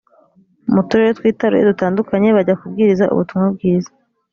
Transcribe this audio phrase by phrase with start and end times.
[0.73, 3.91] mu turere twitaruye dutandukanye bajya kubwiriza ubutumwa bwiza